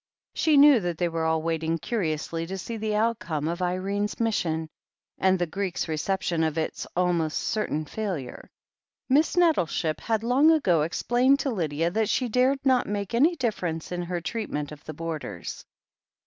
She 0.33 0.57
knew 0.57 0.79
that 0.79 0.97
they 0.97 1.07
were 1.09 1.25
all 1.25 1.43
waiting 1.43 1.77
curiously 1.77 2.47
to 2.47 2.57
see 2.57 2.75
the 2.75 2.95
outcome 2.95 3.47
of 3.47 3.61
Irene's 3.61 4.19
mission, 4.19 4.67
and 5.19 5.37
the 5.37 5.45
Greek's 5.45 5.87
reception 5.87 6.43
of 6.43 6.57
its 6.57 6.87
almost 6.95 7.37
certain 7.37 7.85
failure. 7.85 8.49
Miss 9.09 9.37
Nettleship 9.37 10.01
had 10.01 10.23
long 10.23 10.49
ago 10.49 10.81
explained 10.81 11.37
to 11.41 11.51
Lydia 11.51 11.91
that 11.91 12.09
she 12.09 12.29
dared 12.29 12.65
not 12.65 12.87
make 12.87 13.13
any 13.13 13.35
difference 13.35 13.91
in 13.91 14.01
her 14.01 14.21
treatment 14.21 14.71
of 14.71 14.83
the 14.85 14.93
boarders. 14.95 15.63